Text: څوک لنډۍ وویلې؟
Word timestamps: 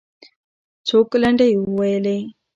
څوک 0.87 1.09
لنډۍ 1.21 1.51
وویلې؟ 1.57 2.17